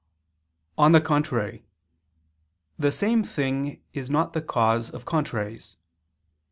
On 0.79 0.93
the 0.93 0.99
contrary, 0.99 1.63
The 2.79 2.91
same 2.91 3.23
thing 3.23 3.83
is 3.93 4.09
not 4.09 4.33
the 4.33 4.41
cause 4.41 4.89
of 4.89 5.05
contraries. 5.05 5.75